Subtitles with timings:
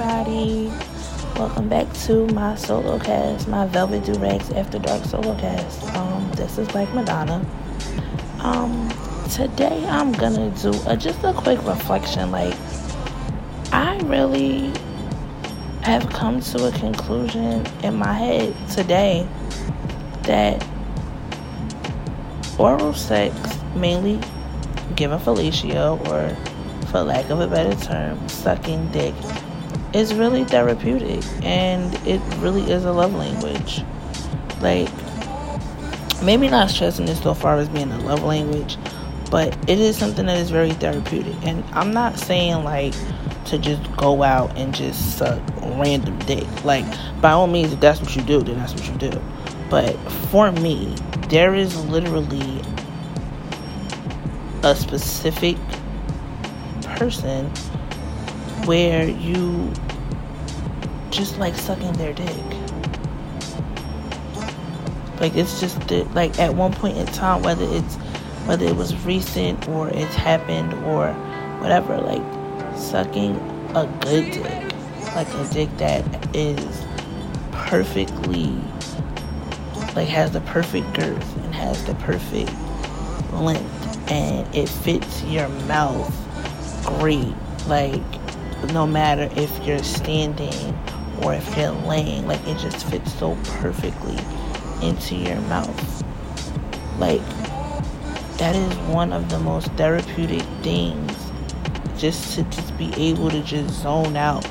[0.00, 0.72] Everybody,
[1.36, 5.94] welcome back to my solo cast, my Velvet Durags After Dark solo cast.
[5.94, 7.44] Um, this is Black Madonna.
[8.38, 8.88] Um,
[9.30, 12.30] today I'm gonna do a, just a quick reflection.
[12.30, 12.56] Like,
[13.72, 14.72] I really
[15.82, 19.28] have come to a conclusion in my head today
[20.22, 20.66] that
[22.58, 23.36] oral sex,
[23.76, 24.18] mainly
[24.96, 29.14] given fellatio or for lack of a better term, sucking dick
[29.92, 33.82] is really therapeutic and it really is a love language.
[34.60, 34.88] Like,
[36.22, 38.76] maybe not stressing it so far as being a love language,
[39.30, 41.34] but it is something that is very therapeutic.
[41.42, 42.94] And I'm not saying like
[43.46, 46.46] to just go out and just suck random dick.
[46.64, 46.84] Like,
[47.20, 49.20] by all means, if that's what you do, then that's what you do.
[49.70, 49.94] But
[50.30, 50.94] for me,
[51.28, 52.60] there is literally
[54.62, 55.56] a specific
[56.82, 57.50] person
[58.70, 59.68] where you
[61.10, 62.36] just like sucking their dick.
[65.18, 67.96] Like it's just that, like at one point in time, whether it's
[68.46, 71.12] whether it was recent or it's happened or
[71.58, 72.22] whatever, like
[72.78, 73.34] sucking
[73.74, 74.72] a good dick,
[75.16, 76.84] like a dick that is
[77.50, 78.56] perfectly
[79.96, 82.52] like has the perfect girth and has the perfect
[83.32, 86.14] length and it fits your mouth
[86.86, 87.34] great.
[87.66, 88.00] Like,
[88.72, 90.78] no matter if you're standing
[91.22, 94.16] or if you're laying, like, it just fits so perfectly
[94.86, 96.04] into your mouth.
[96.98, 97.20] Like,
[98.38, 101.16] that is one of the most therapeutic things.
[101.98, 104.46] Just to just be able to just zone out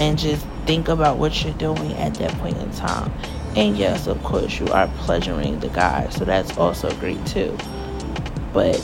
[0.00, 3.12] and just think about what you're doing at that point in time.
[3.56, 7.56] And yes, of course, you are pleasuring the guy, so that's also great too.
[8.54, 8.76] But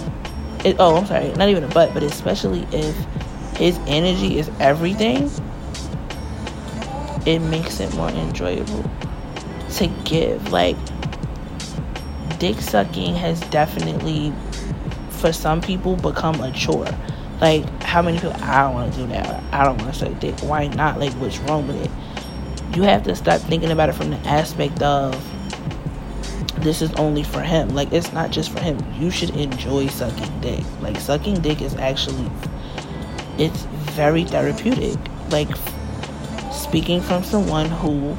[0.64, 2.96] it, oh, I'm sorry, not even a but, but especially if
[3.56, 5.30] his energy is everything,
[7.26, 8.88] it makes it more enjoyable
[9.72, 10.52] to give.
[10.52, 10.76] Like,
[12.38, 14.32] dick sucking has definitely,
[15.10, 16.86] for some people, become a chore.
[17.40, 19.42] Like, how many people, I don't want to do that.
[19.52, 20.38] I don't want to suck dick.
[20.40, 20.98] Why not?
[20.98, 22.76] Like, what's wrong with it?
[22.76, 25.14] You have to start thinking about it from the aspect of
[26.58, 27.70] this is only for him.
[27.70, 28.78] Like it's not just for him.
[28.98, 30.64] You should enjoy sucking dick.
[30.80, 32.28] Like sucking dick is actually
[33.38, 33.62] it's
[33.94, 34.98] very therapeutic.
[35.30, 35.48] Like
[36.52, 38.16] speaking from someone who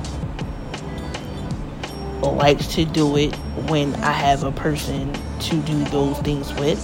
[2.21, 3.35] likes to do it
[3.69, 6.79] when I have a person to do those things with,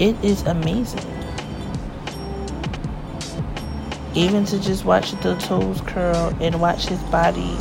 [0.00, 1.10] it is amazing.
[4.14, 7.56] Even to just watch the toes curl and watch his body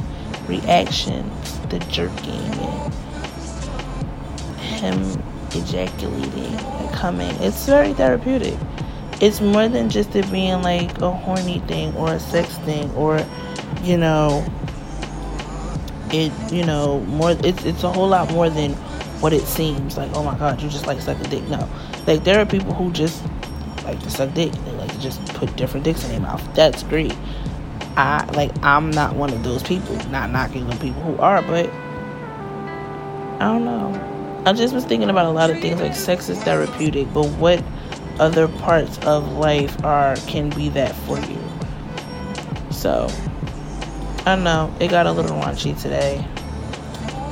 [0.47, 2.93] reactions, the jerking and
[4.59, 5.23] him
[5.55, 7.31] ejaculating and coming.
[7.39, 8.57] It's very therapeutic.
[9.21, 13.25] It's more than just it being like a horny thing or a sex thing or,
[13.83, 14.45] you know,
[16.11, 18.73] it, you know, more, it's, it's a whole lot more than
[19.21, 19.97] what it seems.
[19.97, 21.43] Like, oh my God, you just like suck a dick.
[21.47, 21.67] No.
[22.05, 23.23] Like, there are people who just
[23.83, 24.51] like to suck dick.
[24.51, 26.43] They like to just put different dicks in their mouth.
[26.55, 27.15] That's great.
[27.95, 29.95] I, like, I'm not one of those people.
[30.09, 31.69] Not knocking the people who are, but
[33.39, 34.41] I don't know.
[34.45, 37.63] I just was thinking about a lot of things like sex is therapeutic, but what
[38.19, 41.39] other parts of life are can be that for you?
[42.71, 43.07] So
[44.25, 44.73] I don't know.
[44.79, 46.25] It got a little raunchy today.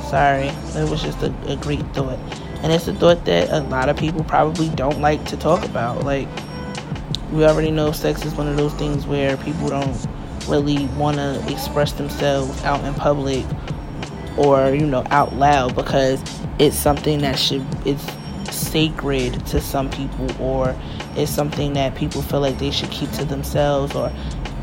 [0.08, 0.48] Sorry.
[0.78, 2.18] It was just a, a great thought.
[2.62, 6.04] And it's a thought that a lot of people probably don't like to talk about.
[6.04, 6.28] Like
[7.32, 10.06] we already know sex is one of those things where people don't
[10.48, 13.44] really want to express themselves out in public
[14.36, 16.22] or you know out loud because
[16.58, 18.04] it's something that should it's
[18.72, 20.74] sacred to some people or
[21.14, 24.10] it's something that people feel like they should keep to themselves or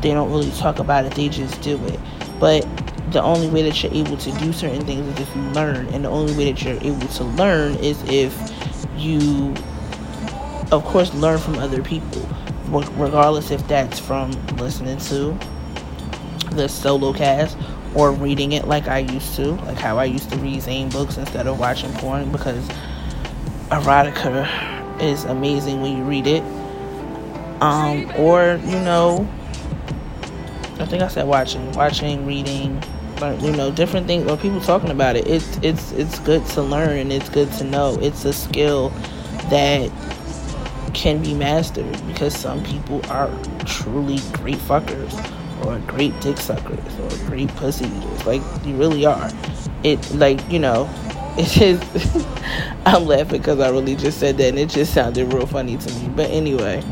[0.02, 2.00] they don't really talk about it they just do it.
[2.40, 2.66] But
[3.12, 6.04] the only way that you're able to do certain things is if you learn and
[6.04, 8.34] the only way that you're able to learn is if
[8.96, 9.54] you
[10.72, 12.28] of course learn from other people
[12.70, 15.36] regardless if that's from listening to
[16.52, 17.56] the solo cast
[17.94, 21.16] or reading it like I used to, like how I used to read Zane books
[21.16, 22.68] instead of watching porn because
[23.70, 26.42] erotica is amazing when you read it.
[27.62, 29.28] Um, or you know,
[30.78, 32.82] I think I said watching, watching, reading,
[33.40, 35.26] you know, different things or people talking about it.
[35.26, 37.98] It's it's it's good to learn it's good to know.
[38.00, 38.90] It's a skill
[39.50, 39.90] that
[40.94, 43.30] can be mastered because some people are
[43.64, 45.12] truly great fuckers
[45.64, 48.26] or great dick suckers or great pussy eaters.
[48.26, 49.30] Like you really are.
[49.82, 50.88] It like you know,
[51.36, 52.26] it's just
[52.86, 55.94] I'm laughing because I really just said that and it just sounded real funny to
[55.94, 56.08] me.
[56.08, 56.82] But anyway,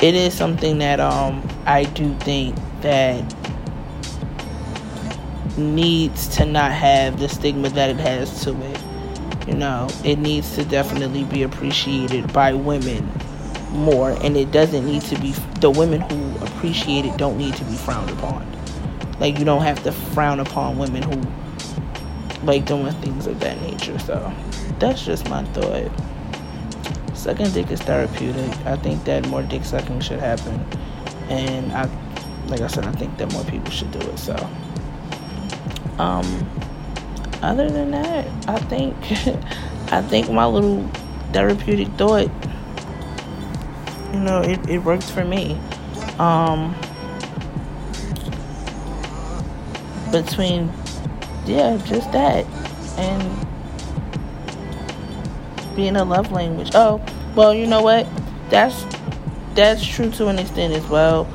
[0.00, 3.22] it is something that um I do think that
[5.58, 8.80] needs to not have the stigma that it has to it.
[9.46, 13.10] You know, it needs to definitely be appreciated by women
[13.72, 17.64] more, and it doesn't need to be the women who appreciate it don't need to
[17.64, 18.46] be frowned upon.
[19.18, 21.20] Like you don't have to frown upon women who
[22.44, 23.98] like doing things of that nature.
[23.98, 24.32] So
[24.78, 25.90] that's just my thought.
[27.16, 28.50] Sucking dick is therapeutic.
[28.66, 30.64] I think that more dick sucking should happen,
[31.28, 31.84] and I,
[32.46, 34.18] like I said, I think that more people should do it.
[34.18, 34.34] So,
[35.98, 36.24] um,
[37.42, 38.96] other than that, I think,
[39.92, 40.88] I think my little
[41.32, 42.30] therapeutic thought,
[44.14, 45.58] you know, it, it worked for me.
[46.18, 46.74] Um,
[50.10, 50.72] between,
[51.50, 52.46] yeah, just that,
[52.96, 53.46] and
[55.74, 56.70] being a love language.
[56.74, 57.04] Oh,
[57.34, 58.06] well, you know what?
[58.50, 58.86] That's
[59.54, 61.26] that's true to an extent as well.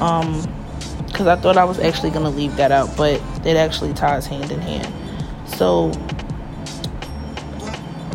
[0.00, 0.42] Um,
[1.06, 4.50] because I thought I was actually gonna leave that out, but it actually ties hand
[4.50, 4.92] in hand.
[5.46, 5.92] So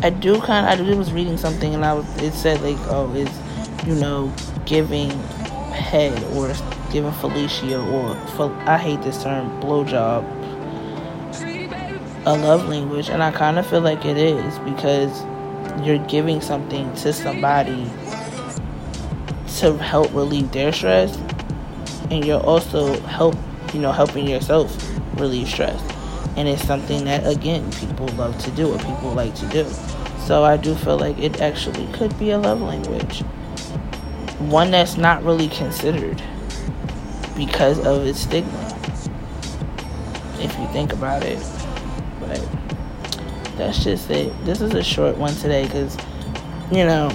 [0.02, 3.12] I do kind of I was reading something and I was it said like oh
[3.14, 4.32] it's you know
[4.64, 5.10] giving
[5.72, 6.52] head or
[6.90, 8.16] giving fellatio or
[8.68, 10.39] I hate this term blowjob
[12.26, 15.24] a love language and I kind of feel like it is because
[15.82, 17.84] you're giving something to somebody
[19.58, 21.16] to help relieve their stress
[22.10, 23.36] and you're also help
[23.72, 24.76] you know helping yourself
[25.18, 25.80] relieve stress.
[26.36, 29.64] And it's something that again people love to do or people like to do.
[30.26, 33.20] So i do feel like it actually could be a love language.
[34.38, 36.22] One that's not really considered
[37.36, 38.66] because of its stigma
[40.38, 41.38] if you think about it
[42.30, 44.32] but that's just it.
[44.44, 45.96] This is a short one today because,
[46.70, 47.10] you know,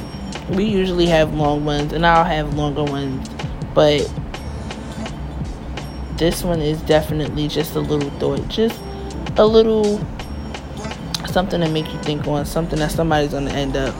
[0.51, 3.27] we usually have long ones and I'll have longer ones,
[3.73, 4.09] but
[6.17, 8.79] this one is definitely just a little thought, just
[9.37, 9.99] a little
[11.27, 13.93] something to make you think on, something that somebody's gonna end up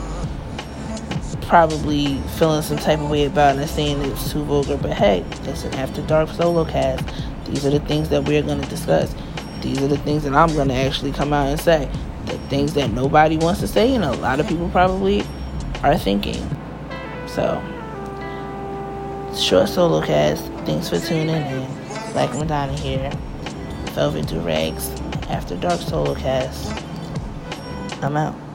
[1.42, 4.76] probably feeling some type of way about and saying it's too vulgar.
[4.76, 7.04] But hey, it's an after dark solo cast.
[7.46, 9.14] These are the things that we're gonna discuss.
[9.62, 11.90] These are the things that I'm gonna actually come out and say
[12.26, 15.22] the things that nobody wants to say and a lot of people probably
[15.82, 16.42] are thinking.
[17.26, 17.62] So,
[19.34, 20.44] short solo cast.
[20.64, 21.66] Thanks for tuning in.
[22.12, 23.10] Black Madonna here.
[23.94, 25.00] Velvet Durags.
[25.28, 26.82] After Dark solo cast.
[28.02, 28.45] I'm out.